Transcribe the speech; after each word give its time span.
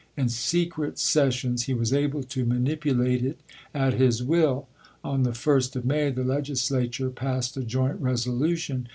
In 0.17 0.29
secret 0.29 0.97
sessions 0.97 1.65
he 1.65 1.75
was 1.75 1.93
able 1.93 2.23
to 2.23 2.43
manipulate 2.43 3.23
it 3.23 3.39
at 3.71 3.93
his 3.93 4.23
will. 4.23 4.67
On 5.03 5.21
the 5.21 5.29
1st 5.29 5.75
of 5.75 5.85
May 5.85 6.09
the 6.09 6.23
Legislature 6.23 7.11
passed 7.11 7.55
a 7.55 7.61
joint 7.61 8.01
resolution 8.01 8.87
isei. 8.89 8.89